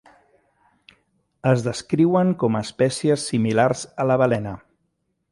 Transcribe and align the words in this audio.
Es 1.49 1.65
descriuen 1.67 2.31
com 2.43 2.57
espècies 2.59 3.27
similars 3.33 3.83
a 4.05 4.09
la 4.13 4.17
balena. 4.23 4.55